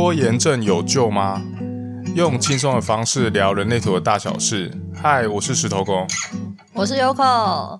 [0.00, 1.42] 拖延症有救吗？
[2.16, 4.72] 用轻松的方式聊人类图的大小事。
[4.94, 6.08] 嗨，我是石头公，
[6.72, 7.78] 我是 Yoko。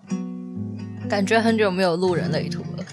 [1.09, 2.85] 感觉很久没有录人类图了，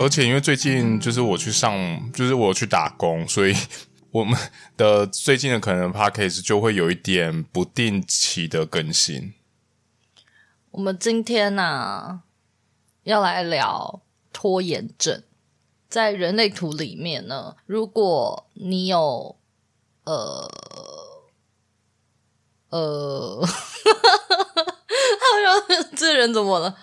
[0.00, 1.76] 而且因为最近就是我去上，
[2.14, 3.54] 就是我去打工，所以
[4.12, 4.34] 我们
[4.78, 9.34] 的最近的可能 Podcast 就会有一点不定期的更新。
[10.70, 12.20] 我们今天呢、啊，
[13.02, 14.00] 要来聊
[14.32, 15.22] 拖延症。
[15.88, 19.36] 在人类图里面呢，如果你有
[20.04, 20.50] 呃
[22.70, 23.52] 呃，好
[25.42, 26.76] 像这人怎么了？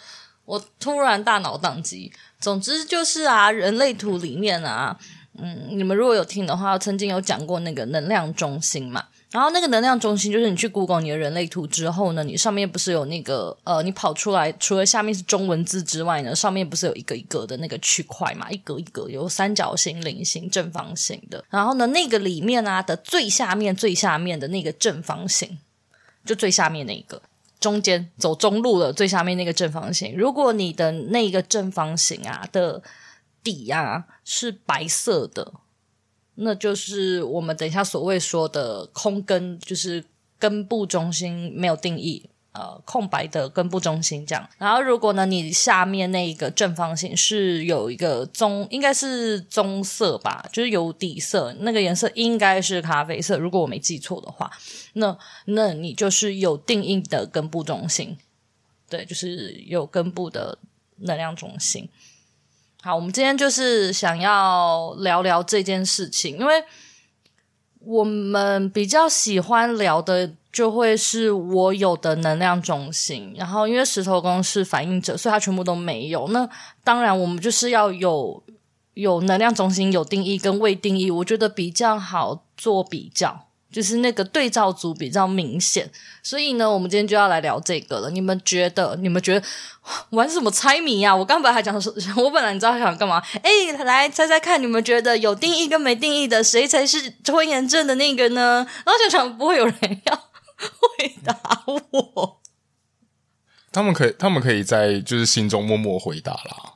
[0.46, 2.12] 我突然大脑宕机。
[2.40, 5.00] 总之就是啊，人类图里面啊，
[5.38, 9.06] 嗯，你们如果有听的话，曾经有讲过那个能量中心嘛。
[9.36, 21.44] 然后那个能量中心就是你去 Google 你的人类图之后呢，你上面不是有那个呃，你跑出来除了下面是中文字之外呢，上面不是有一个一个的那个区块嘛，一格一格有三角形、菱形、正方形的。
[21.50, 25.58] 然后呢，那个里面啊的最下面最下面的那个正方形，
[26.26, 27.22] 就最下面那一个，
[27.60, 32.82] 中间走中路的最下面那个正方形，如果你的那个正方形啊的
[33.44, 35.52] 底啊是白色的。
[36.36, 40.04] 那就是我们等一下所谓说的空根，就是
[40.38, 44.50] 根部中心没有定义，呃，空白的根部中心这样。
[44.58, 54.52] 然后如果呢，你下面那一个正方形是有一个棕，应该是棕色吧，就是有底色，那个颜色应该是咖啡色，如果我没记错的话，
[54.94, 58.18] 那那你就是有定义的根部中心，
[58.90, 60.58] 对，就是有根部的
[60.98, 61.90] 能量中心。
[62.86, 66.64] 好，我们今天就是想要聊聊这件事情，因为
[67.80, 76.28] 我们比较喜欢聊的就会是我有的能量中心，然后因为石头公是反映者，所以他全部都没有。
[76.28, 76.48] 那
[76.84, 78.44] 当然，我们就是要有
[78.94, 83.45] 有能量中心有定义跟未定义，我觉得比较好做比较。
[83.76, 85.92] 就是那个对照组比较明显，
[86.24, 88.10] 所以呢，我们今天就要来聊这个了。
[88.10, 88.96] 你们觉得？
[89.02, 89.46] 你们觉得
[90.12, 91.14] 玩什么猜谜呀？
[91.14, 93.22] 我刚本来还讲说， 我本来你知道想干嘛？
[93.44, 98.66] 诶，来猜猜看，你们觉得有定义跟没定义的，谁才是拖延症的那个呢？
[98.86, 100.16] 然后就想不会有人要
[100.56, 102.40] 回答我。
[103.74, 106.75] 他们可以，他们可以在就是心中默默回答啦。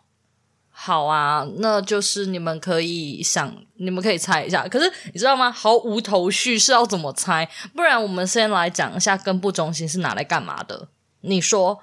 [0.81, 4.65] 好啊，那就是你们可以想，你们可以猜一下。
[4.65, 5.51] 可是你知道吗？
[5.51, 7.45] 毫无头绪是要怎么猜？
[7.75, 10.87] 不然我们先来讲一下根部中心是拿来干嘛的？
[11.19, 11.81] 你说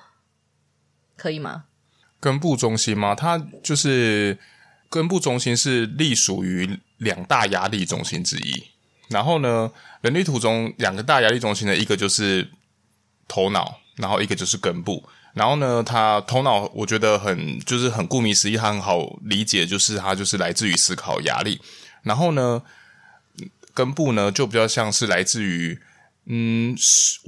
[1.14, 1.64] 可以吗？
[2.18, 3.14] 根部中心吗？
[3.14, 4.38] 它就是
[4.88, 8.64] 根部中心是隶属于两大压力中心之一。
[9.10, 9.70] 然后呢，
[10.00, 12.50] 人类图中两个大压力中心的一个就是
[13.28, 15.06] 头脑，然后一个就是根部。
[15.36, 21.60] 然后呢，他头脑我觉得很就是很顾名思义，他很好理解，就是他就是来自于思考压力。
[22.02, 22.62] 然后呢，
[23.74, 25.78] 根部呢就比较像是来自于
[26.28, 26.76] 嗯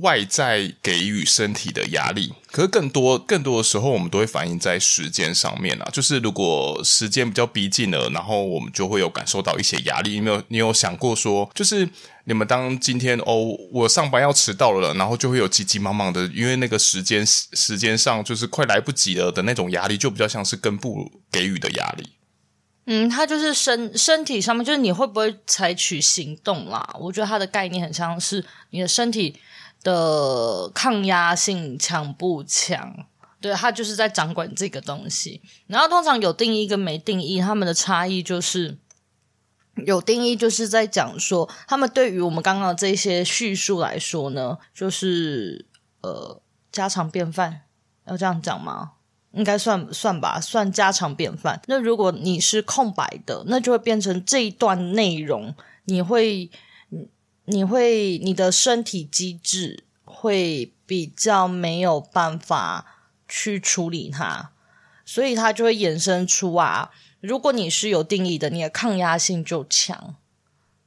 [0.01, 2.33] 外在给予身体的压力。
[2.51, 5.89] 可是更多更多的时候，我们都会反映在时间上面啊。
[5.93, 10.19] 就是如果时间比较逼近了，然后我们就会有感受到一些压力。
[10.21, 11.89] 你有你有想过说，就是？
[12.25, 22.07] 你们当今天哦，我上班要迟到了，然后就会有急急忙忙的，因为那个时间时间上就是快来不及了的那种压力，就比较像是根部给予的压力。
[22.91, 26.97] 嗯，它就是身身体上面，就是你会不会采取行动啦？
[26.99, 29.39] 我觉得它的概念很像是你的身体
[29.83, 33.07] 的抗压性强不强？
[33.41, 35.43] 对，它就是在掌管这个东西。
[35.67, 38.79] 然后通常有定义跟没定义，他们的差异就是。
[39.87, 45.67] 有定义就是在讲说，他们对于我们刚刚这些叙述来说呢，就是
[46.01, 47.61] 呃家常便饭，
[48.09, 48.95] 要这样讲吗？
[49.33, 51.61] 应该算算吧，算家常便饭。
[51.67, 56.51] 那如果你是空白的，那就会变成这一段内容，你会
[57.45, 62.87] 你会你的身体机制会比较没有办法
[63.29, 64.51] 去处理它，
[65.05, 66.91] 所以它就会衍生出啊。
[67.21, 70.15] 如果你是有定义的，你的抗压性就强。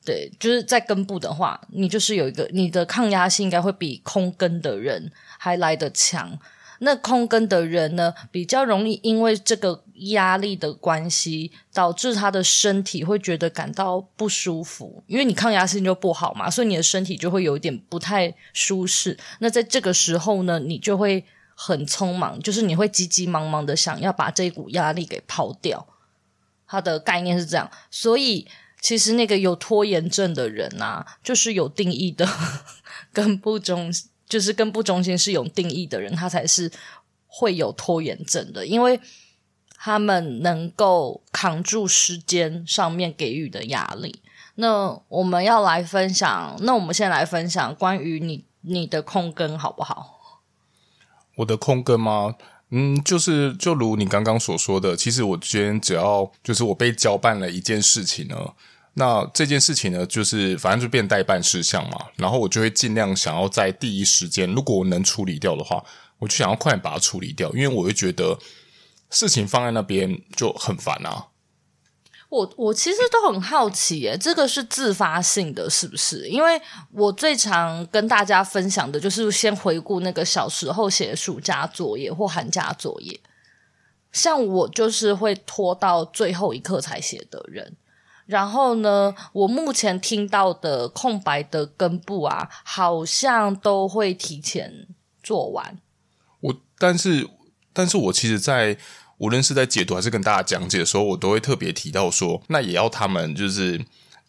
[0.04, 6.40] 对，就是在根部的话，你就是有一个你的抗压性应该会比空根的人还来得强。
[6.84, 19.18] 那空根的人呢，比较容易因为这个压力的关系，导致他的身体会觉得感到不舒服，因为你抗压性就不好嘛，所以你的身体就会有一点不太舒适。
[19.40, 21.24] 那在这个时候呢，你就会
[21.54, 25.88] 很匆忙，就是你会急急忙忙的想要把这股压力给抛掉。
[26.66, 28.48] 它的概念是这样，所以
[28.80, 32.28] 其实那个有拖延症的人啊，就是有定义的
[33.14, 33.94] 跟不中，
[34.32, 36.72] 就是跟不中心是有定义的人，他才是
[37.28, 38.66] 会有拖延症的。
[38.66, 38.98] 因为
[39.76, 44.22] 他们能够扛住时间上面给予的压力。
[44.56, 50.20] 那我们要来分享，那我们先来分享关于你你的空更好不好？
[51.36, 52.36] 我的空更吗？
[52.70, 58.36] 嗯，就是就如你刚刚所说的，其实我今天只要就是我被交办了一件事情呢，
[58.94, 65.82] 那这件事情呢，就是反正就变待办事项嘛，然后我就会尽量想要在第一时间，如果我能处理掉的话，
[66.20, 68.38] 我就想要快点把它处理掉，因为我会觉得
[69.10, 71.28] 事情放在那边就很烦啊。
[72.28, 76.28] 我我其实都很好奇耶，这个是自发性的，是不是？
[76.28, 76.62] 因为
[76.92, 83.20] 我最常跟大家分享的就是先回顾那个小时候写暑假作业或寒假作业，
[84.12, 87.78] 像我就是会拖到最后一刻才写的人。
[88.32, 94.88] 然后呢，我目前听到的空白的根部啊，好像都会提前
[95.22, 95.78] 做完。
[96.40, 97.30] 我但是
[97.74, 98.78] 但是我其实，在。
[99.22, 103.80] 无论是在解读还是跟大家讲解的时候，我都会特别提到说，那也要他们就是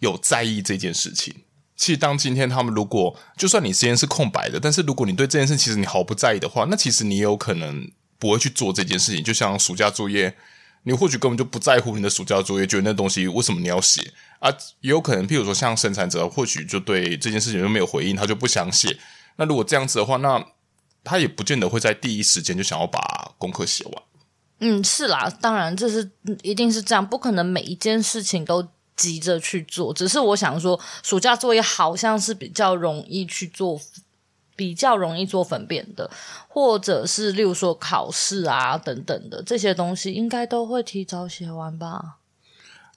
[0.00, 1.34] 有在意这件事情。
[1.74, 9.24] 其实，当今天他们如果就算你时间是空白的，但是如果你对这件事其实你毫不在意的话，那其实你也有可能不会去做这件事情。
[9.24, 10.36] 就像暑假作业，
[10.84, 14.50] 你或许根本就不在乎你的暑假作业，觉得那东西为什么你要写啊？
[14.80, 18.98] 也有可能，譬如说像生产者，或许就对这件事情就没有回应，他就不想写。
[19.36, 20.44] 那如果这样子的话，那
[21.04, 24.02] 他也不见得会在第一时间就想要把功课写完。
[24.58, 26.10] 嗯，是啦，当然这是
[26.42, 29.92] 一定是这样，不可能每一件事情都急着去做。
[29.92, 33.80] 只是我想说，暑假作业好像是比较容易去做，
[34.56, 36.10] 比较容易做分辨的，
[36.48, 42.16] 或者是例如说考试啊等等的这些东西，应该都会提早写完吧？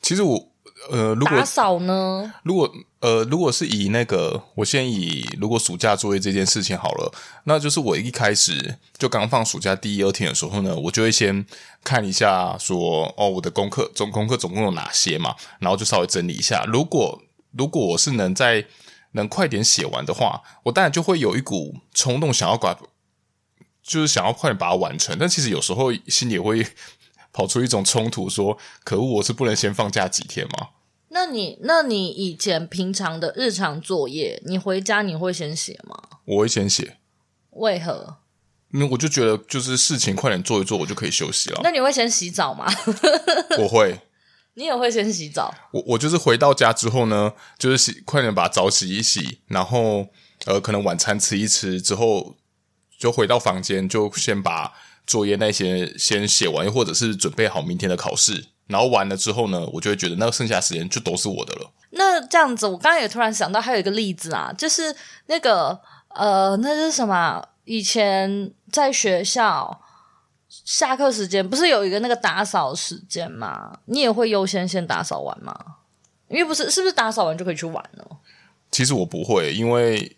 [0.01, 0.47] 其实我。
[0.91, 2.33] 呃，如果打扫呢？
[2.43, 2.69] 如果
[2.99, 7.11] 呃，如果是以那个，我先以如果暑假作业这件事情好了，
[7.45, 11.45] 那就是我一开始就刚放暑假第一二天的时候呢，我就会先
[11.83, 16.65] 看一下说，哦，我的功课总功课总共有哪些嘛，然后就稍微整理一下。
[16.65, 17.19] 如果
[17.57, 18.65] 如果我是能在
[19.15, 22.77] 能快点写完的话，我当然就会有一股冲动想要把，
[23.83, 25.17] 就是想要快点把它完成。
[25.19, 26.65] 但其实有时候心里也会。
[27.37, 30.69] 跑出一种冲突，说：“可恶，我是不能先放假几天吗？”
[31.11, 36.01] 那你，那你以前平常的日常作业，你回家你会先写吗？
[36.23, 36.95] 我会先写。
[37.49, 38.19] 为何？
[38.71, 41.59] 因为我就觉得，就是事情快点做一做，我就可以休息了。
[41.61, 42.65] 那你会先洗澡吗？
[43.59, 43.99] 我会。
[44.55, 45.53] 你也会先洗澡？
[45.71, 50.07] 我我就是回到家之后呢，就是洗，快点把澡洗一洗，然后
[50.45, 52.35] 呃，可能晚餐吃一吃之后，
[52.97, 54.73] 就回到房间，就先把。
[55.07, 61.71] 作业那些先写完，或者是准备好明天的考试，然后完了之后呢，我就会觉得那个剩下时间就都是我的了。
[61.91, 64.95] 那这样子，我刚刚也突然想到还有一个例子啊，就是
[65.27, 67.39] 那个呃，那是什么？
[67.65, 69.79] 以前在学校
[70.63, 73.79] 下课时间不是有一个那个打扫时间吗？
[73.85, 75.53] 你也会优先先打扫完吗？
[76.29, 78.17] 因为不是，是不是打扫完就可以去玩了？
[78.71, 80.15] 其实我不会，因为。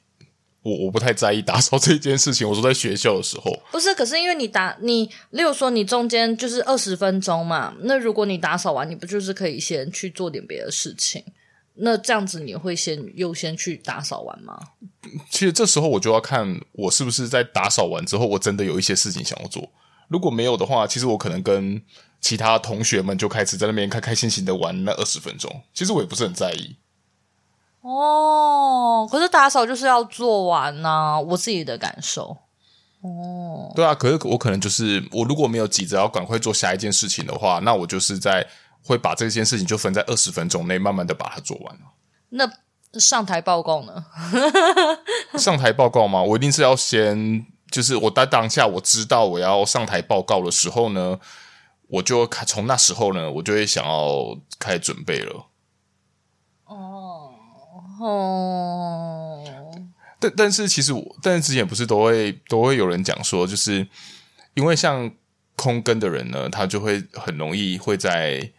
[0.63, 2.45] 我我不太在意打扫这件事情。
[2.45, 11.24] 我说在学校的时候，不是，可是因为你打你，例如说你中间就是二十分钟嘛，那如果你打扫完，你不就是可以先去做点别的事情？
[11.75, 14.60] 那这样子你会先优先去打扫完吗？
[15.30, 19.69] 其实这时候我就要看我是不是在打扫完之后，我真的有一些事情想要做。
[20.07, 21.81] 如果没有的话，其实我可能跟
[22.19, 25.63] 其他同学们就开始在那边开开心心的玩那二十分钟。
[25.74, 26.75] 其实我也不是很在意。
[27.82, 32.38] 哦，可是打扫就是要做完呐、啊，我自己的感受。
[33.01, 38.46] 哦，对啊，可是我可能就是我如果没有急着要赶快做下一件事情的话，那我就是在
[38.84, 41.77] 会把这件事情就分在二十分钟内，慢慢的把它做完。
[42.29, 42.50] 那
[43.00, 44.05] 上台报告呢？
[45.38, 46.22] 上台报告吗？
[46.24, 51.19] 我一定是要先，就是我在当下我知道我要上台报告的时候呢，
[51.88, 55.47] 我就从那时候呢，我就会想要开始准备了。
[56.65, 57.33] 哦
[58.00, 59.43] 哦，
[60.19, 63.88] 但但是其实我，但是之前不是都会都会有人讲说，就是
[64.53, 65.12] 因为像
[65.55, 68.51] 空跟的人呢，他就会很容易会在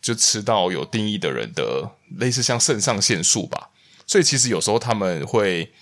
[0.00, 3.70] 就吃到有定义的人的类似像肾上腺素吧，
[4.06, 5.72] 所以其实有时候他们会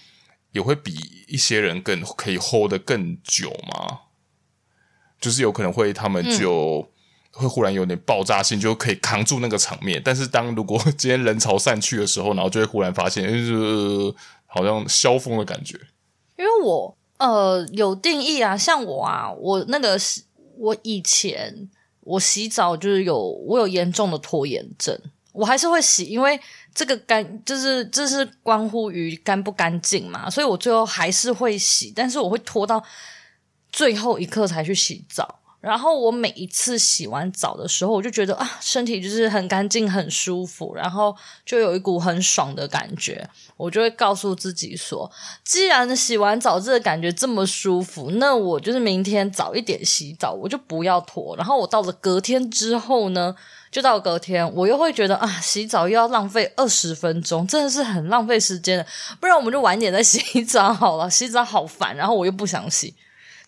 [0.52, 0.94] 也会比
[1.26, 4.00] 一些人更可以 hold 得更久嘛，
[5.20, 6.86] 就是有可能会他们就。
[6.86, 6.88] 嗯
[7.34, 9.98] 会忽然有点爆炸性，就可以扛住那个场面。
[10.04, 15.80] 但是当如果 今天人潮散去的时候，然后就会忽然发现，就是、呃、好像消风的感觉。
[16.36, 19.98] 因为我呃有定义啊，像我啊，我那个
[20.58, 25.00] 我以前我洗澡就是有我有严重的拖延症，
[25.32, 26.38] 我还是会洗，因为
[26.74, 32.82] 这个干就是这是关乎于干不干净嘛，所以我最后还是会洗，但是我会拖到
[33.70, 35.41] 最后一刻才去洗澡。
[35.62, 41.16] 然后我每一次洗完澡的时候，我就觉得啊，身体就是很干净、很舒服，然后
[41.46, 43.24] 就有一股很爽的感觉。
[43.56, 45.08] 我就会告诉自己说，
[45.44, 51.36] 既然洗完澡这个感觉这么舒服，那我就是明天早一点洗澡，我就不要拖。
[51.36, 53.32] 然后我到了隔天之后呢，
[53.70, 58.84] 就到隔天，我又会觉得啊，洗澡又要浪费二十分钟，真的是很浪费时间的。
[59.20, 62.92] 不然我们就晚点再洗澡好了，洗澡好烦，然后我又不想洗。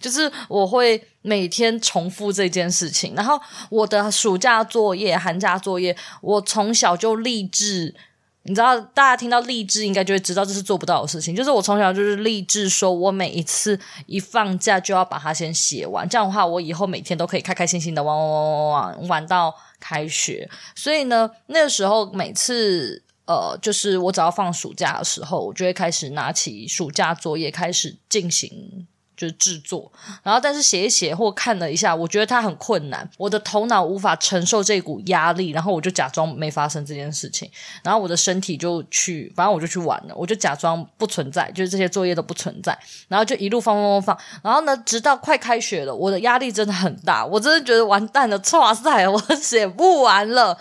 [0.04, 7.94] 就是我会每天重复这件事情，然后我的暑假作业、寒假作业，我从小就立志，
[8.42, 11.34] 你知道，大家听到励志应该就会知道这是做不到的事情。
[11.34, 20.46] 就是我从小就是立志，说我每一次一放假就要把它先写完，这样的话，我以后每天都可以开开心心的玩玩玩玩玩玩到开学。
[20.76, 28.86] 所以呢，那个时候每次呃，就是我只要放暑假的时候，我就会开始拿起暑假作业开始进行。
[29.16, 29.90] 就是制作，
[30.22, 37.50] 然后但是写一写或看了一下，我觉得它很困难，我的头脑无法承受这股压力，然后我就假装没发生这件事情，
[37.82, 42.76] 然后我的身体就去，反正我就去玩了，我就假装不存在，就是这些作业都不存在，
[43.08, 50.58] 然后就一路放放放放，然后呢，直到快开学了，我的压力真的很大，我真的觉得完蛋了，哇塞，我写不完了，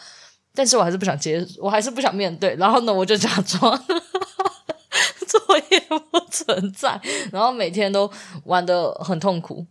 [0.54, 3.84] 但是我还是不想接，我还是不想面对，然后呢，我就假装。
[5.34, 5.80] 作业
[6.12, 8.10] 不存在，然后每天都
[8.46, 9.66] 玩得很痛苦，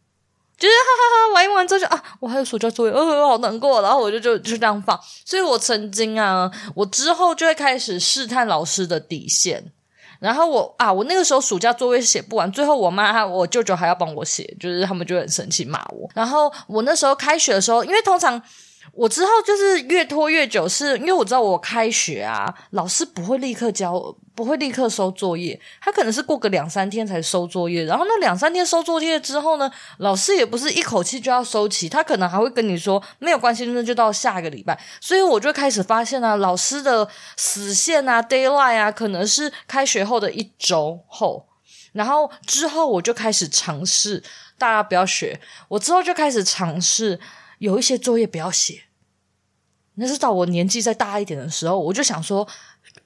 [0.59, 4.99] 就是哈哈哈玩一玩之后就啊，我还有暑假作业，呃，好难过，然后我就就就这样放。
[5.25, 9.73] 所以我曾经啊，我之后就会开始试探老师的底线，
[10.19, 16.09] 然后我啊，我那个时候暑假作业写不完，最后我妈我舅舅还要帮我写，就是他们就很生气骂我。
[16.15, 18.43] 然后我那时候开学的时候，因为通常。
[18.93, 23.95] 我之后就是越拖越久，是因为我知道我开学啊，老师不会立刻交，
[24.35, 27.85] 不会立刻收作业，他可能是过个两三天才收作业。
[27.85, 34.79] 然后那两三天收作业之后呢，老师也不是一口气就要收齐，他可能还会跟你说没有关系，那就到下个礼拜。
[35.01, 41.47] 所以我就开始发现啊，老师的死线啊，deadline 啊，可能是开学后的一周后。
[41.93, 44.23] 然后之后我就开始尝试，
[44.59, 47.19] 大家不要学，我之后就开始尝试。
[47.63, 48.83] 有一些作业不要写，
[49.95, 52.47] 那是到我年纪再大一点的时候，我就想说，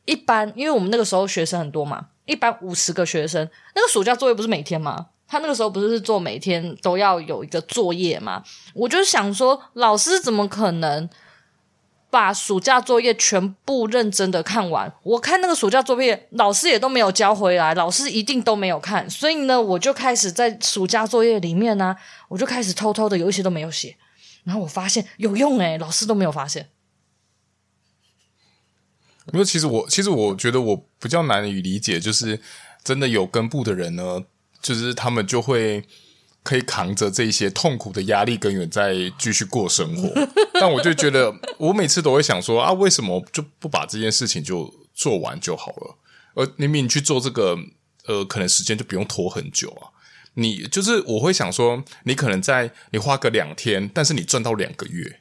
[0.07, 5.09] 一般因为我们那个时候学生很多嘛，一般五十个学生，那个暑假作业不是每天吗？
[5.29, 8.43] 他那个时候不是是做每天都要有一个作业吗？
[8.73, 11.07] 我就想说，老师怎么可能
[12.09, 14.91] 把暑假作业全部认真的看完？
[15.03, 21.95] 我看那个暑假作业，老师也都没有交回来，老师一定都没有看，所以呢，我就开始在暑假作业里面呢、
[22.29, 23.95] 我就开始偷偷的有一些都没有写。
[24.47, 26.71] 然后我发现有用诶，老师都没有发现。
[29.33, 32.41] 因为其实我其实我觉得我比较难以理解，就是
[32.85, 34.23] 真的有根部的人呢，
[34.63, 35.85] 就是他们就会
[36.45, 40.09] 可以扛着这些痛苦的压力根源再继续过生活。
[40.55, 45.99] 但我就觉得，我每次都会想说啊，为什么就不把这件事情就做完就好了？
[46.37, 47.59] 而明明去做这个，
[48.07, 49.91] 呃，可能时间就不用拖很久啊。
[50.39, 55.21] 你就是我会想说，你可能在你花个两天，但是你赚到两个月，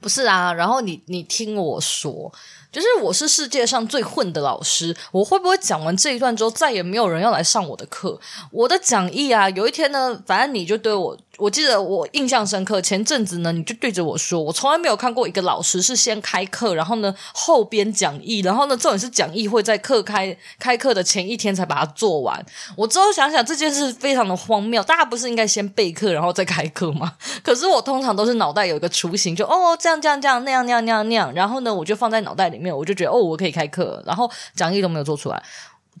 [0.00, 0.52] 不是啊？
[0.52, 2.32] 然后你你听我说。
[2.72, 8.18] 就是我是世界上最混的老师，我会不会讲完这一段之后，再也没有人要来上我的课？
[8.52, 12.80] 我的讲义啊，有一天呢，反正你就对我，我记得我印象深刻。
[12.80, 22.40] 前阵子呢，你就对着我说，我从来没有看过一个老师是先开课，然后呢后编讲义，然后呢重点是讲义会在课开开课的前一天才把它做完。
[22.76, 27.14] 我之后想想这件事非常的荒谬，大家不是应该先备课然后再开课吗？
[27.42, 32.59] 可是我通常都是脑袋有一个雏形，就哦这样这样这样那样那样那样那样，然后呢我就放在脑袋里。
[32.60, 35.42] 没有，我就觉得哦，我可以开课，然后讲义都没有做出来。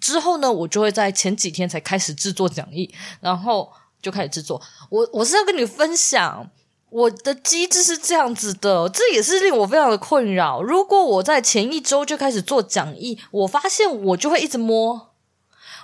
[0.00, 4.60] 之后呢，我就会在前几天才开始制作讲义，然后就开始制作。
[4.88, 6.48] 我我是要跟你分享，
[6.88, 10.62] 我的机制是这样子的，这也是令我非常的困扰。
[10.62, 15.10] 如果我在前一周就开始做讲义，我发现我就会一直摸。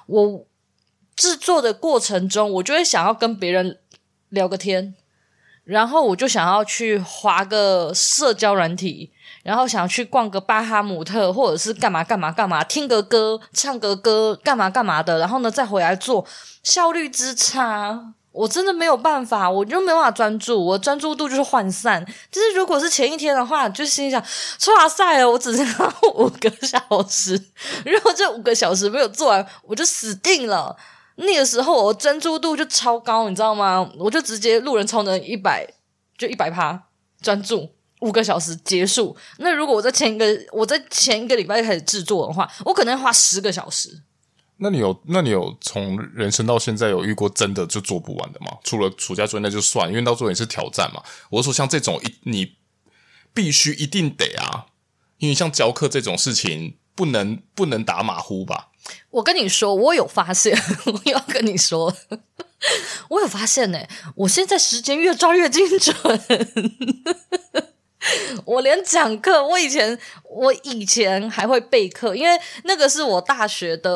[0.06, 0.46] 我
[1.14, 3.80] 制作的过程中，我就会想要跟别人
[4.28, 4.94] 聊个天，
[5.66, 9.12] 然后我就想要去滑个社交软体。
[9.42, 15.20] 然后想要去逛个巴哈姆特，或者是干嘛干嘛干嘛，听个歌，唱个歌，干嘛干嘛的。
[15.20, 16.26] 然后呢，再回来做，
[16.64, 22.04] 效率之差，我真的没有办法，我就没办法专注，我专注度就是涣散。
[22.28, 27.40] 就是如果是前一天的话，就心想，哇塞，我只剩下五个小时，
[27.84, 30.76] 如果这五个小时没有做完，我就死定了。
[31.16, 33.90] 那个时候我专注度就超高，你知道吗？
[33.98, 35.66] 我就直接路人超能一百，
[36.16, 36.88] 就一百趴
[37.20, 37.70] 专注。
[38.00, 39.16] 五个小时结束。
[39.38, 44.02] 那如果我在前一个我在前一个礼拜开始制作的话，我可能要花十个小时。
[44.58, 48.58] 那你有那你有从人生到现在有遇过真的就做不完的吗？
[48.62, 51.02] 除了暑假作业那就算，因为到最后也是挑战嘛。
[51.30, 52.56] 我说像这种一你
[53.32, 54.66] 必须一定得啊，
[55.16, 58.70] 因为像教课这种事情不能不能打马虎吧。
[59.10, 61.94] 我跟你说，我有发现， 我要跟你说，
[63.10, 63.78] 我有发现呢、
[64.14, 65.94] 我现在时间越抓越精准。
[68.44, 69.98] 我连讲课，我以前
[70.30, 73.90] 我以前还会备课，因为那个是我大学的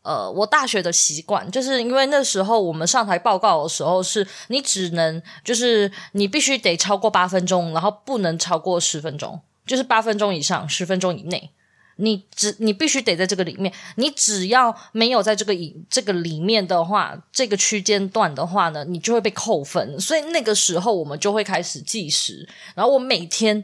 [0.00, 11.50] 呃，我大学的习惯，就是因为那时候我们上台报告的时候，是你只能就是你必须得超过八分钟，然后不能超过十分钟，就是八分钟以上，十分钟以内。
[11.96, 20.00] 你只你必须得在这个里面，你只要没有在这个以这个里面的话，这个区间段的话呢，你就会被扣分。
[20.00, 23.62] 所以那个时候我们就会开始计时，然后我每天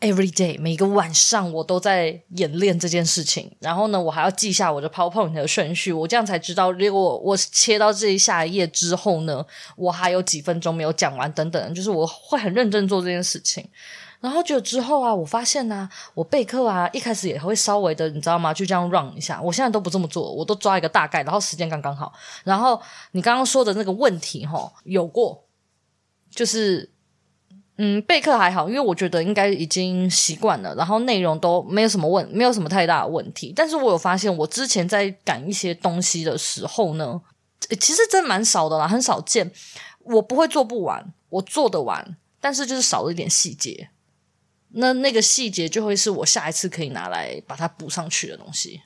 [0.00, 3.50] every day 每个晚上我都在演练这件事情。
[3.60, 9.44] 然后呢，我还要记下我的 PowerPoint 的顺序，我这样才知道，如果我切到这一下一页之后呢，
[9.76, 13.68] 我还有几分钟没有讲完等等，就是我会很认真做这件事情。
[14.24, 18.54] 然后就之后啊，我发现呢、我备课啊，一开始也会稍微的，你知道吗？
[18.54, 19.38] 就这样 run 一下。
[19.38, 22.10] 我现在都不这么做，我都抓一个大概，然后时间刚刚好。
[22.42, 22.80] 然后
[23.12, 25.44] 你刚刚说的那个问题，齁，有过，
[26.30, 26.90] 就是
[27.76, 33.52] 嗯，备课还好，因为我觉得应该已经习惯了，然后内容都没有什么问，没有什么太大的问题。
[33.54, 37.20] 但是我有发现，我之前在赶一些东西的时候呢，
[37.78, 39.52] 其实真蛮少的啦，很少见。
[39.98, 43.90] 我不会做不完，我做得完，但是就是少了一点细节。
[44.74, 48.80] 那那个细节就会是我下一次可以拿来把它补上去的东西。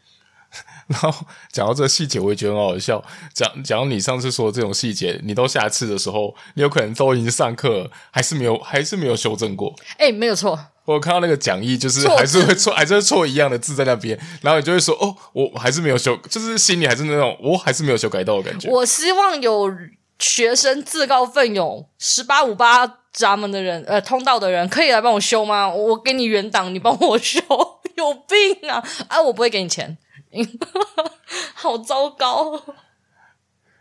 [0.88, 1.12] 然后
[1.52, 3.04] 讲到这个细节，我也觉得很好笑。
[3.34, 9.74] 讲讲到你上次说的这种细节，你到下一次的时候，你有可能都已经上课，还是没有，还是没有修正过。
[9.98, 10.58] 哎、欸，没有错。
[10.86, 19.70] 我看到那个讲义，就是还是会错，还是会错一样的字在那边，然后你就会说：“哦，我还是没有修，就是心里还是那种我还是没有修改到的感觉。”我希望有
[20.18, 23.00] 学生自告奋勇，十八五八。
[23.18, 25.68] 闸门的人，呃，通道的人可以来帮我修吗？
[25.68, 27.40] 我给你原档，你帮我修，
[27.96, 28.82] 有病啊！
[29.08, 29.98] 啊，我不会给你钱，
[31.52, 32.62] 好糟糕。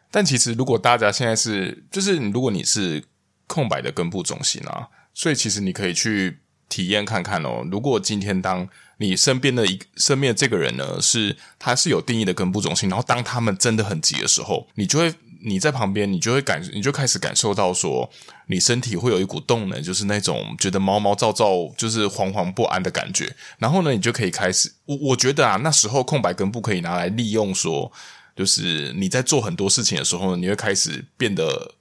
[0.09, 3.03] 但其实，如果大家现在是，就是如果你是
[3.45, 7.63] 空白的根部中心啊，所以其实你可以去体验看看哦。
[7.71, 15.13] 如果今天当你身边的一身边的这个人呢，是他是有定义的根部中心，然后当他们真的很急的时候，你就会。
[15.43, 18.09] 你在旁边，你就会感，你就开始感受到说，
[18.47, 23.35] 你身体会有一股动能，就是那种觉得毛毛躁躁，就是惶惶不安的感觉。
[23.57, 27.91] 然后呢，你就可以开始，我我觉得啊，那时候空白根部可以拿来利用，说，
[28.35, 31.75] 就是你在做很多事情的时候，你会开始变得。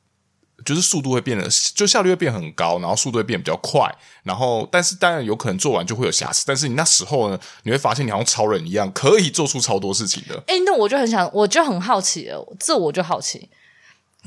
[0.65, 3.89] 就是速度会变得，就效率会变很高，然后速度会变比较快，
[4.25, 10.43] 然后但是当然有可能做完就会有瑕疵，但是你那时候呢，你会发现你好像超人一样，可以做出超多事情的。
[10.47, 13.49] 诶，那我就很想，我就很好奇了，这我就好奇，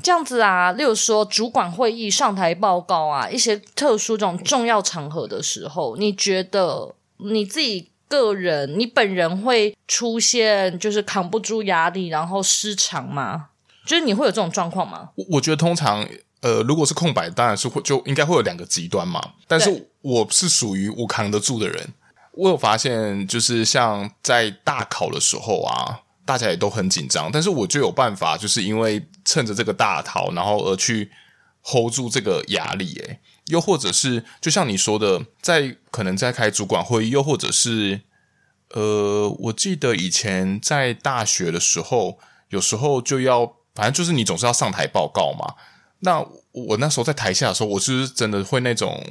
[0.02, 13.48] 这样子啊，例如说主管会议上台报告啊，一些特殊这种重要场合的时候，你觉得你自己个人，你本人会出现就是扛不住压力，然后失常吗？
[13.90, 15.10] 就是你会有这种状况吗？
[15.16, 16.08] 我我觉得通常。
[16.42, 19.20] 呃，如果是空白，当然是会就应该会有两个极端嘛。
[19.46, 21.88] 但是我是属于我扛得住的人。
[22.32, 31.10] 我有发现，就是像在大考的时候啊，大家也都很紧张，但是我就有办法，就是因为趁着这个大考，然后而去
[31.62, 32.94] hold 住这个压力。
[33.04, 38.00] 诶，又或者是就像你说的，在可能在开主管会议，又或者是
[38.70, 45.54] 呃，我记得以前在大学的时候，有时候就要，反正就是你总是要上台报告嘛。
[46.00, 49.04] 那我那时候在台下的时候，我就是真的会那种，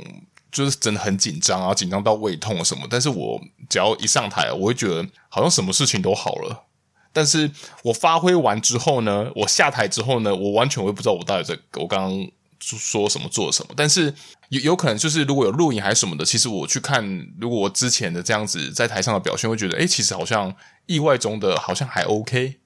[0.51, 2.87] 就是真的很紧张啊，紧张到胃痛什么。
[2.89, 6.65] 但是我只要一上台，我会觉得好像什么事情都好了。
[7.11, 7.51] 但是
[7.83, 13.73] 我发挥完之后呢，我下台之后呢，我完全会不知道我到底在我刚刚说什么做什么。
[13.75, 14.13] 但是
[14.49, 17.03] 有有可能就是如果有录影还是什么的，其实我去看，
[17.39, 22.58] 如果我之前的这样子在台上的表现，会觉得诶，其实好像意外中的好像还 OK。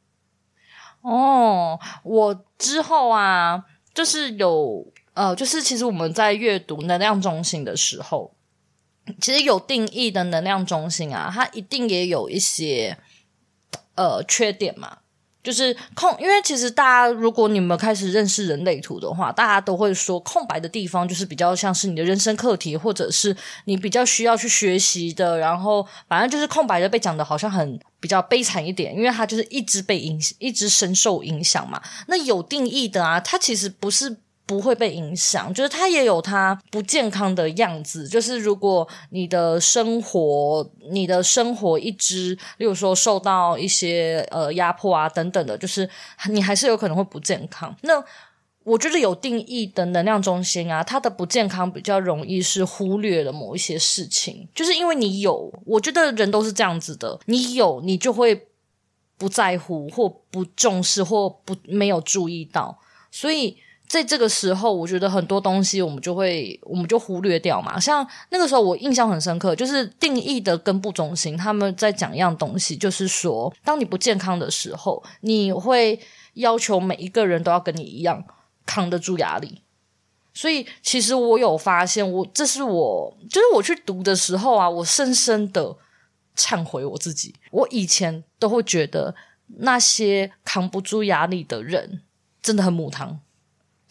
[1.03, 3.63] 哦，我之后啊。
[3.93, 8.33] 就是有呃，就是其实我们在阅读能量中心的时候，
[9.21, 12.97] 其实有定义的能量中心啊，它一定也有一些
[13.93, 14.97] 呃缺点嘛。
[15.43, 25.37] 就是空，因为其实大家如果你们开始认识人类图的话，大家都会说空白的地方就是比较像是你的人生课题，或者是你比较需要去学习的。
[25.37, 31.81] 然后反正就是空白的被讲的好像很比较悲惨一点，因为它就是一直被影，一直深受影响嘛。
[32.07, 38.05] 那有定义的啊，它其实不是不会被影响，就是它也有它不健康的样子。
[38.07, 45.89] 就是如果你的生活，你的生活一直，例如说受到一些呃压迫啊等等的，就是
[46.29, 47.73] 你还是有可能会不健康。
[47.83, 48.03] 那
[48.65, 58.47] 我觉得有定义的能量中心啊，它的不健康比较容易是忽略了某一些事情，就是因为你有，我觉得人都是这样子的，你有你就会
[59.17, 62.79] 不在乎或不重视或不没有注意到，
[63.09, 63.57] 所以。
[63.93, 67.79] 在这个时候，我觉得很多东西我们就会，我们就忽略掉嘛。
[67.79, 75.99] 像那个时候，我印象很深刻，就是定义的根部中心，他们在讲一样东西，就是说，当你不健康的时候，你会
[76.33, 78.25] 要求每一个人都要跟你一样
[78.65, 79.61] 扛得住压力。
[80.33, 85.77] 所以，其实我有发现，我这是我，就是我去读的时候啊，我深深的
[86.35, 87.35] 忏悔我自己。
[87.51, 89.13] 我以前都会觉得
[89.59, 92.01] 那些扛不住压力的人
[92.41, 93.19] 真的很母汤。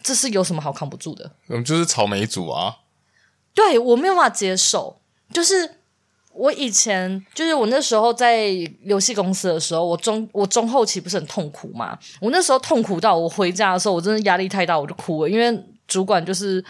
[0.03, 1.31] 这是有什么好扛不住的？
[1.49, 2.79] 嗯，就是草莓族啊。
[3.55, 5.01] 对，我没有办法接受。
[5.33, 5.77] 就是
[6.33, 8.49] 我以前，就是我那时候在
[8.83, 11.99] 游戏公司的时候，我中我中后期不是很痛苦嘛？
[12.21, 15.31] 我那时候痛苦到我回家的时候，我真的压力太大，我就哭了。
[15.31, 16.65] 因为主管就是，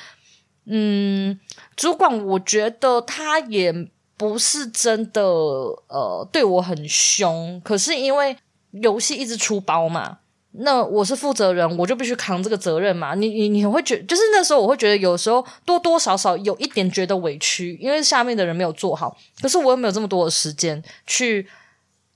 [0.67, 1.39] 嗯，
[1.77, 3.73] 主管，我觉得他也
[4.17, 8.37] 不是真的呃对我很凶，可是因为
[8.73, 10.19] 游戏一直出包嘛。
[10.55, 13.15] 那我是负责人，我就必须扛这个责任嘛。
[13.15, 19.17] 你你你会觉，就是那时候我会觉得，有时候多多少少有一点觉得委屈，因为下面的人没有做好。
[19.41, 21.49] 可是我又没有这么多的时间去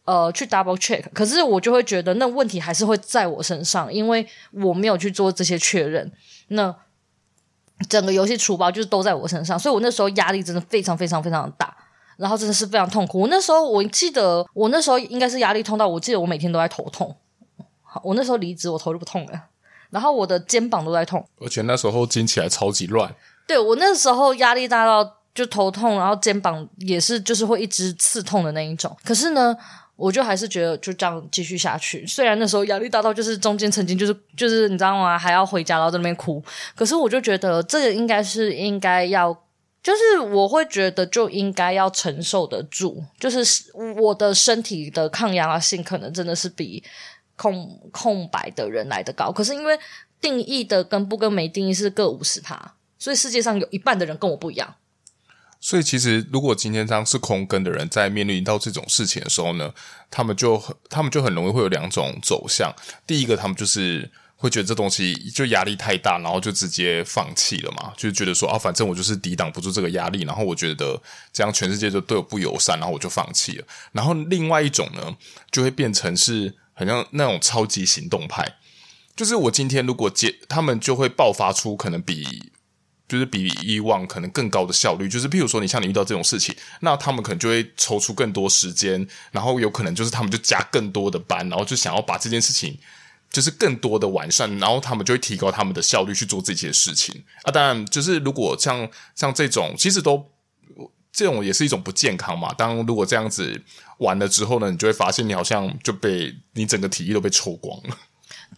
[0.05, 6.12] 呃去 double check，可是我就会觉得那问题还是会在我身上，因为我没有去做这些确认。
[6.49, 6.75] 那
[7.88, 11.75] 整个游戏出包就是都在我身上，所以我那时候压力真的非常非常非常的大，
[12.18, 13.20] 然后真的是非常痛苦。
[13.20, 17.16] 我那时候我记得，我那时候应该是压力痛到，我记得我每天都在头痛。
[18.02, 19.40] 我那时候离职，我头就不痛了，
[19.90, 23.14] 然后我的肩膀都在痛，而且那时候筋起来超级乱。
[23.46, 28.96] 对，我那时候压力大到就头痛，然后肩膀也是就是会一直刺痛的那一种。
[29.04, 29.56] 可是呢，
[29.94, 32.04] 我就还是觉得就这样继续下去。
[32.06, 35.16] 虽然那时候压力大到就是中间曾经就是就是你知道吗？
[35.16, 36.42] 还要回家然后在那边哭。
[36.74, 39.32] 可是我就觉得这个应该是应该要，
[39.80, 46.82] 就是我会觉得就应该要承受得住，就是我的身体的抗压性可能真的是比。
[47.37, 49.79] 空空白的人来的高，可是因为
[50.20, 54.75] 定义的跟不跟没定义是各五十趴，所以世界上有一半的人跟我不一样。
[55.59, 59.72] 所以其实，如果今天这样是空根的人，在面临到这种事情的时候呢，
[60.11, 62.72] 他们就他们就很容易会有两种走向。
[63.07, 71.01] 第一个，他们就是会觉得这东西就压力太大，然后就直接放弃了嘛，就觉得说啊，反正我就是抵挡不住这个压力，然后我觉得
[71.33, 73.66] 这样全世界就对我不友善，然后我就放弃了。
[73.92, 75.16] 然后另外一种呢，
[75.51, 76.55] 就会变成是。
[76.78, 78.58] 很像那种超级行动派，
[79.16, 82.52] 就是我今天如果接他们，就会爆发出可能比
[83.08, 85.08] 就是比以往可能更高的效率。
[85.08, 92.78] 就是譬如说，你像你遇到这种事情，那他们可能就会抽出更多时间，然后有可能就是他们就加更多的班，然后就想要把这件事情
[93.30, 97.50] 就是更多的完善，然后他们就会提高他们的效率去做这些事情啊。
[97.50, 100.30] 当然，就是如果像像这种，其实都。
[101.16, 102.52] 这种也是一种不健康嘛。
[102.52, 103.62] 当如果这样子
[103.98, 107.96] 完了之后呢，你就会发现你好像就被你整个体力都被抽光了。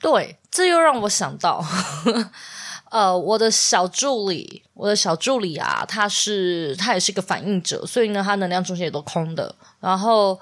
[0.01, 1.65] 对，这又让我想到，
[2.91, 10.39] 呃，我的小助理，我的小助理啊，他是他也是一个反应者，所以呢，他能量中心也都空的，然后。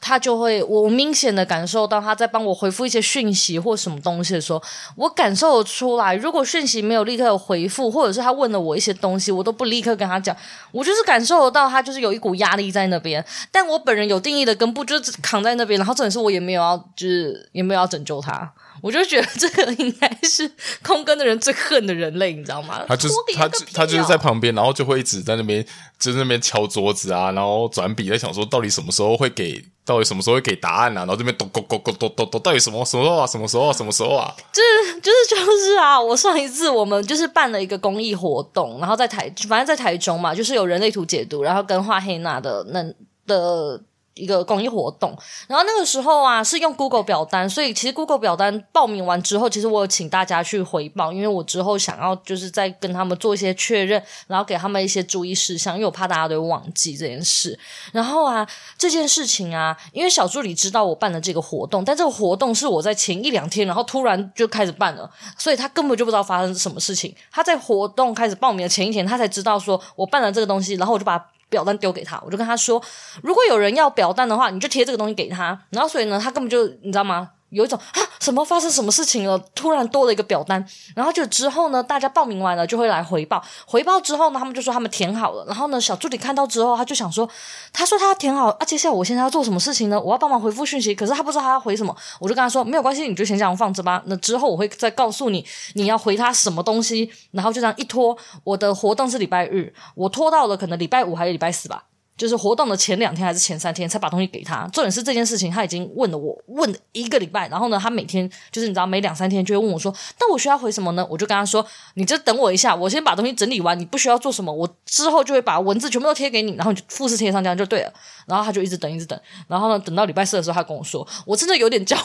[0.00, 4.62] 他就会，我明显的感受到他在帮我回复一些讯息或什么东西的时候，
[4.94, 6.14] 我感受得出来。
[6.14, 10.34] 如果讯息没有立刻回复，或者是他问了我一些东西，我都不立刻跟他讲，
[10.70, 13.22] 我就是感受得到他就是有一股压力在那边。
[13.50, 18.50] 但我本人有定义的根部就是扛在那边，然后重点是我也没有要，就是也没有要拯救他。
[18.80, 20.48] 我就觉得这个应该是
[20.84, 22.84] 空根的人最恨的人类，你知道吗？
[22.86, 25.66] 他就是他他就是在旁边，然后就会一直在那边
[25.98, 29.64] 就在那边敲桌子啊，然后转笔在想说到底什么时候会给。
[29.88, 31.00] 到底什么时候会给答案呢？
[31.00, 33.26] 然后这边咚咚咚咚咚咚，到底什么什么时候啊？
[33.26, 33.72] 什么时候？
[33.72, 34.34] 什么时候啊？
[34.52, 35.98] 就是就是就是啊！
[35.98, 42.84] 我上一次我们就是办了一个公益活动，然后在台，反正在台中嘛，就是有人类图解读，然后跟画黑娜的那
[43.26, 43.80] 的。
[44.18, 57.58] 一个公益活动，然后那个时候啊是用 Google 表单，所以其实 Google 表单报名完之后，其实我有请大家去回报，因为我之后想要就是再跟他们做一些确认，然后给他们一些注意事项，因为我怕大家都忘记这件事。
[57.92, 67.14] 然后啊这件事情啊，因为小助理知道我办了这个活动，但这个活动是我在前一两天，然后突然就开始办了，所以他根本就不知道发生什么事情。
[67.30, 71.18] 他在活动开始报名的前一天，他才知道说我办了这个东西，然后我就把。
[71.48, 72.82] 表单丢给他，我就跟他说，
[73.22, 75.58] 如果有人要表单的话，你就贴这个东西给他。
[75.70, 77.30] 然后，所以呢，他根本就你知道吗？
[77.50, 79.38] 有一种啊，什么发生什么事情了？
[79.54, 83.42] 突然多了一个表单，然后就之后呢，大家报名完了就会来回报。
[83.66, 85.44] 回报之后呢，他们就说他们填好了。
[85.46, 87.28] 然后呢，小助理看到之后，他就想说，
[87.72, 90.00] 他说他填好啊，接下来我现在要做什么事情呢？
[90.00, 91.96] 我要帮忙回复讯息，可是他不知道他要回什么。
[92.20, 94.02] 我就跟他说没有关系，你就先这样放着吧。
[94.06, 97.10] 那之后我会再告诉你你要回他什么东西。
[97.32, 101.84] 然后就这样一拖，我的活动是礼拜日，我拖到了可能礼拜五还是礼拜四吧。
[102.18, 104.68] 就是活动的前两天还是前三天才把东西给他。
[104.72, 117.92] 重点是这件事情他已经问了我问了一个礼拜，然后呢，他每天就是你知道每两三天就会问我说：“那我需要回什么呢？”我就跟他说：“你就等我一下，我先把东西整理完，你不需要做什么，我之后就会把文字全部都贴给你，然后你就复制贴上，这样就对了。”
[118.26, 121.96] 然后他就一直等，一直等，然后呢，等到礼拜四的时候，他跟我说：“我真的有点焦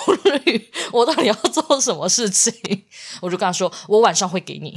[0.46, 2.54] 虑，我到底要做什么事情？”
[3.20, 4.74] 我就跟他说：“我晚上会给你。”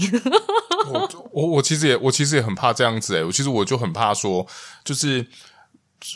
[0.93, 4.47] 我我我其实也我其实也很怕这样子诶、我其实我就很怕说
[4.85, 5.27] 就是。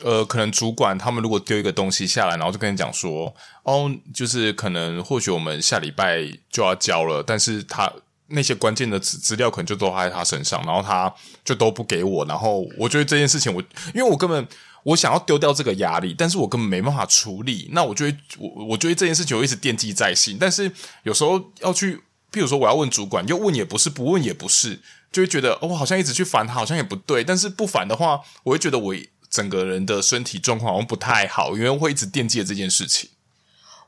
[0.05, 7.91] 呃，可能主管他们如果丢一个东西下来，然后就跟你讲说，哦，就是可能或许我们下礼拜就要交了，但是他
[8.29, 11.13] 那些关键的资资料可能就都在他身上，然后他
[11.45, 13.61] 就都不给我，然后我觉得这件事情我，
[13.93, 14.47] 因为我根本
[14.85, 20.71] 我想要丢掉这个压力，但是我根本没办法处理，那我就会我我觉得这件事情我一直惦记在心，但是
[21.03, 22.01] 有时候要去，
[22.33, 24.81] 譬如说我要问主管，又问也不是，不问也不是，
[25.13, 28.95] 就会觉得哦，好像一直去烦他，好像也不对，但是不烦的话，我会觉得我。
[29.31, 33.11] 整个人的身体状况好像不太好，因为会一直惦记着这件事情。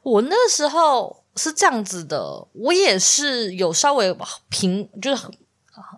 [0.04, 4.16] 我那时候是这样子的，我也是有稍微
[4.50, 5.26] 平，就是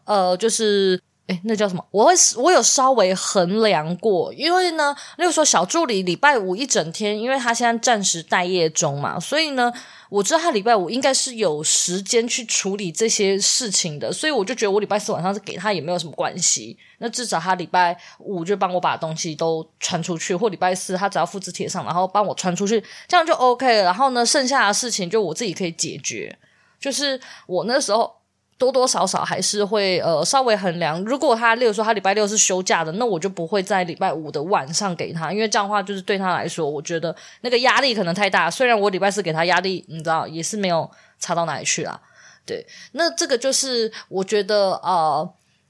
[0.06, 0.98] 呃，就是。
[1.26, 1.82] 诶，那叫什么？
[1.90, 9.72] 我会我有稍微衡量过，因为呢，例如说小助理礼拜五一整天，因为他现在暂时待业中嘛，所以呢，
[10.10, 16.76] 我知道他礼拜五应该是有时间去处理这些事情的，所以我就觉得我礼拜四晚上是给他也没有什么关系。
[16.98, 23.84] 那至少他礼拜五就帮我把东西都传出去，或礼拜四他只要复制贴上，然后帮我传出去，这样就 OK 了。
[23.84, 26.38] 然后呢，剩下的事情就我自己可以解决。
[26.78, 28.12] 就是我那时候。
[28.56, 38.48] 多多少少还是会呃稍微衡量，如果他例如说他礼拜六是休假的，那我就不会在礼拜五的晚上给他，因为这样的话就是对他来说，我觉得那个压力可能太大。
[38.50, 40.88] 虽然我礼拜四给他压力，你知道也是没有
[41.18, 42.00] 差到哪里去啦。
[42.46, 45.28] 对，那这个就是我觉得呃，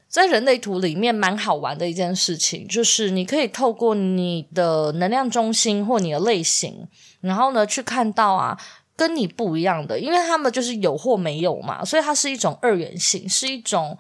[0.09, 6.87] 在人类图里面蛮好玩的一件事情，就是你可以透过你的能量中心或你的类型，
[7.23, 8.59] 然后呢去看到啊。
[8.97, 13.99] 跟你不一样的，因为他们就是有或没有嘛，所以它是一种二元性，是一种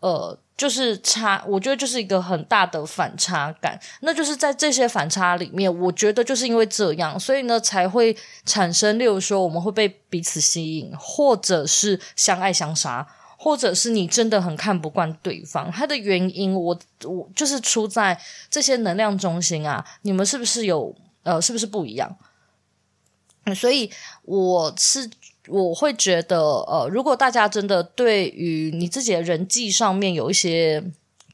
[0.00, 3.78] 呃，就是差，我觉得就是一个很大的反差感。
[4.00, 15.70] 那就是在这些反差里面，我觉得就是因为这样，所以呢才会产生，例如说我们会被彼此吸引，或者是相爱相杀，或者是你真的很看不惯对方。
[15.70, 18.18] 它的原因我，我我就是出在
[18.50, 22.16] 这些能量中心啊，你们是不是有呃，是不是不一样？
[23.54, 23.90] 所以
[24.22, 25.08] 我是
[25.48, 30.82] 我会觉得，呃，如果大家真的对于你自己的人际上面有一些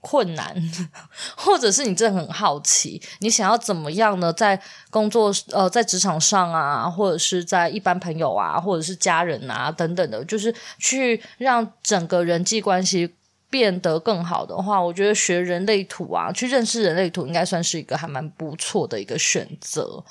[0.01, 0.55] 困难，
[1.37, 4.33] 或者是你真的很好奇，你想要怎么样呢？
[4.33, 13.13] 在工作呃，在职场上啊，或者是在一般朋友啊，或者是家人啊等等的，就是去让整个人际关系
[13.51, 20.05] 变得更好的话，我觉得学人类图啊，去认识人类图，应该算是一个还蛮不错的一个选择。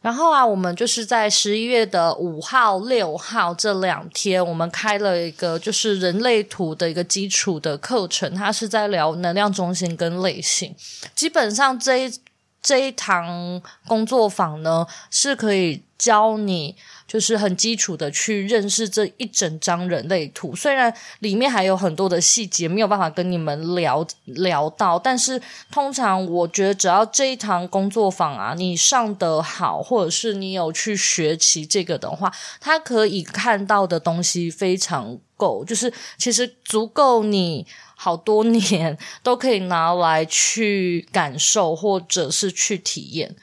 [0.00, 10.74] 然后啊，我们就是在十一月的五号、六号这两天，我们开了一个就是人类图的一个基础的课程，它是在聊能量中心跟类型。
[11.14, 12.20] 基本上这一
[12.62, 16.76] 这一堂工作坊呢，是可以教你。
[17.08, 25.40] 就是很基础的去认识这一整张人类图，虽然里面还有很多的细节没有办法跟你们聊聊到，但是
[25.72, 37.66] 通常我觉得只要这一堂工作坊啊，你上得好，或者是你有去学习这个的话，它可以看到的东西非常够，就是其实足够你
[37.96, 43.34] 好多年 都可以拿来去感受或者是去体验。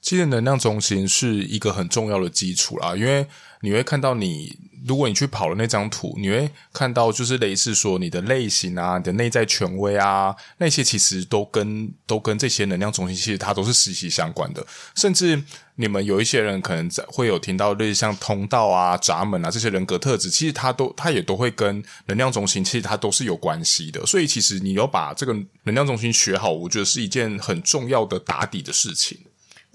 [0.00, 3.26] 其实能量中心是一个很重要的基础啦，因为
[3.60, 14.66] 你会看到你，如果你去跑了那张图，你会看到就是类似说你的类型啊、你的内在权威啊，那些其实都跟都跟这些能量中心其实它都是息息相关的。
[14.94, 15.42] 甚至
[15.74, 24.06] 你们有一些人可能在会有听到类似像通道啊、闸门啊这些人格特质，其实它都它也都会跟能量中心其实它都是有关系的。
[24.06, 25.34] 所以其实你要把这个
[25.64, 29.18] 能量中心学好，我觉得是一件很重要的打底的事情。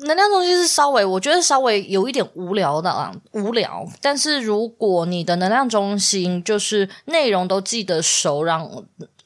[0.06, 3.86] 能量中心是稍微，我觉得稍微有一点无聊的啊，无聊。
[4.02, 8.70] 但是如果你的能量中心就是内容都记得熟，让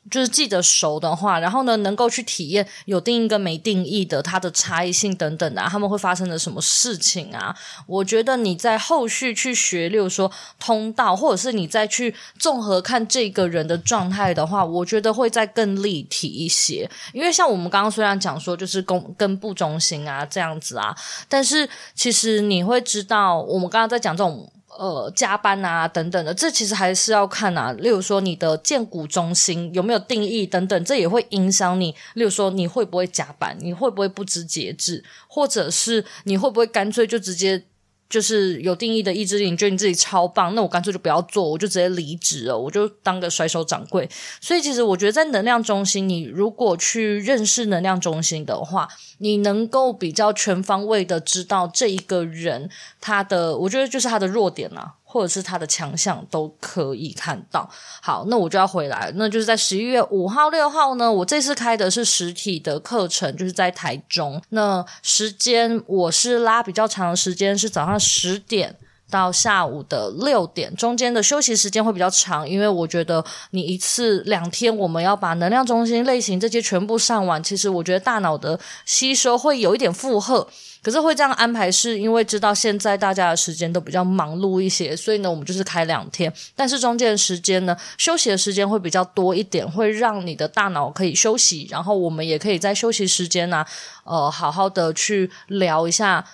[0.10, 7.56] 就是记得熟的话，然后呢，能够去体验有定义跟没定义的它的差异性等等的、他们会发生的什么事情啊？
[7.86, 16.90] 我觉得你在后续去学，例如说通道，或者是你再去综合看这个人的状态的话，我觉得会再更立体一些。
[17.14, 20.96] 因为像我们刚刚虽然讲说就是根根部中心啊这样子啊，
[21.28, 24.52] 但是其实你会知道，我们刚刚在讲这种。
[24.80, 27.74] 呃，加班啊，等等的，这其实还是要看啊。
[27.74, 31.94] 例如说，你的荐股中心有没有定义等等，这也会影响你。
[32.14, 33.58] 例如说，你会不会加班？
[33.60, 35.04] 你会不会不知节制？
[35.28, 37.62] 或者是你会不会干脆就直接？
[38.10, 44.10] 就是有定义的意志力，你觉得你自己超棒，那我干脆就不要做，我就直接离职了，我就当个甩手掌柜。
[44.42, 52.70] 所以其实我觉得在能量中心，你如果去认识能量中心的话，你能够比较全方位的知道这一个人
[53.00, 54.96] 他的，我觉得就是他的弱点啊。
[55.12, 57.68] 或者是他的强项都可以看到。
[58.00, 61.12] 好，那我就要回来，那就是在十一月五号、六号呢。
[61.12, 64.40] 我这次开的是实体的课程，就是在台中。
[64.50, 68.76] 那时间我是拉比较长的时间，是早上十点
[69.10, 80.48] 到下午的六点，中间的休息时间会比较长，因为我觉得你一次两天我们要把能量中心类型这些全部上完，其实我觉得大脑的吸收会有一点负荷。
[80.82, 93.66] 可是会这样安排，是因为知道现在大家的时间都比较忙碌一些，所以呢，我们就是开两天，但是中间的时间呢，休息的时间会比较多一点，会让你的大脑可以休息，然后我们也可以在休息时间呢、
[94.06, 96.26] 呃，好好的去聊一下，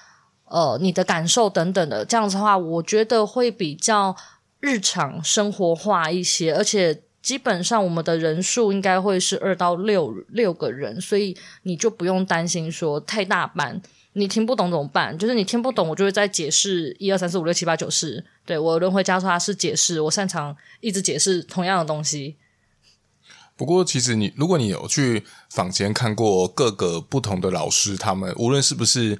[0.45, 4.15] 呃，你的感受等等的，这样子的话，我觉得会比较
[4.59, 13.81] 日常生活化一些，而且基本上我们的人数应该会是二到六六个人，所以你就不用担心说太大班。
[14.17, 15.17] 你听不懂怎么办？
[15.17, 18.23] 就是你听不懂，我就会再解释一二三四五六七八九十。
[18.45, 22.37] 对，我轮回交叉是解释，我擅长一直解释同样的东西。
[23.57, 29.19] 不过，其实你如果你有去坊间看过各个不同的老师，他们无论是不是，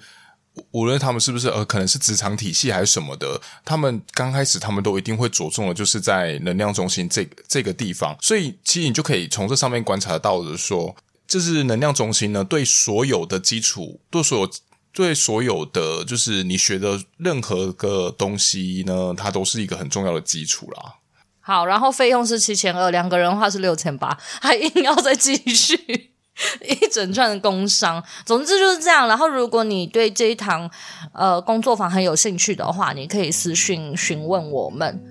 [0.71, 8.15] 无论他们是不是呃，可能是职场体系还是什么的，他们刚开始他们都一定会着重的，就是在能量中心这个这个地方。
[8.21, 10.95] 所以，其实你就可以从这上面观察到的说，
[11.27, 14.49] 就是能量中心呢，对所有的基础，对所有。
[14.97, 20.95] 对所有的，就是你学的任何个东西呢，它都是一个很重要的基础啦。
[21.41, 26.11] 好，然后费用是七千二，两个人的话是六千八，还硬要再继续
[26.67, 28.03] 一整串的工伤。
[28.25, 29.07] 总之就是这样。
[29.07, 30.69] 然后，如果你对这一堂
[31.13, 35.01] 呃工作坊很有兴趣的话，你可以私讯询问我们。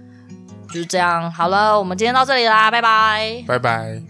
[0.69, 4.03] 就是这样，好了，我们今天到这里啦，拜拜，拜拜。